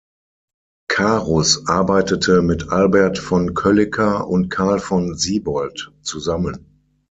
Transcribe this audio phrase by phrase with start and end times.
[0.89, 6.79] Carus arbeitete mit Albert von Kölliker und Carl von Siebold zusammen.